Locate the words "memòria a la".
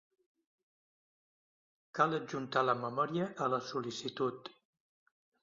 2.81-3.61